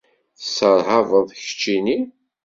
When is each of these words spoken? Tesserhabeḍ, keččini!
Tesserhabeḍ, 0.39 1.27
keččini! 1.41 1.99